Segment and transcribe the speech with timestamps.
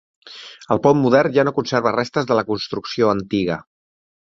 [0.75, 3.65] El pont modern ja no conserva restes de la construcció antiga.